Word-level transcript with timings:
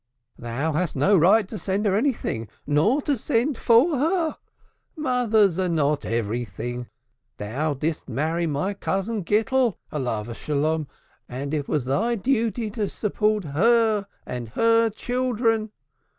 "Thou 0.39 0.71
hadst 0.73 0.95
no 0.95 1.15
right 1.15 1.47
to 1.47 1.59
send 1.59 1.85
her 1.85 1.95
anything, 1.95 2.47
nor 2.65 3.03
to 3.03 3.15
send 3.15 3.55
for 3.55 3.99
her. 3.99 4.37
Mothers 4.97 5.59
are 5.59 5.69
not 5.69 6.05
everything. 6.05 6.87
Thou 7.37 7.75
didst 7.75 8.09
marry 8.09 8.47
my 8.47 8.73
cousin 8.73 9.23
Gittel, 9.23 9.73
peace 9.73 9.77
be 9.91 10.51
upon 10.59 10.81
him, 10.81 10.87
and 11.29 11.53
it 11.53 11.67
was 11.67 11.85
thy 11.85 12.15
duty 12.15 12.71
to 12.71 12.89
support 12.89 13.43
her 13.43 14.07
and 14.25 14.49
her 14.49 14.89
children. 14.89 15.71